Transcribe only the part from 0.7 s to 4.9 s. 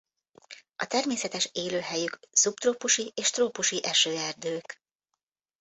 A természetes élőhelyük szubtrópusi és trópusi esőerdők.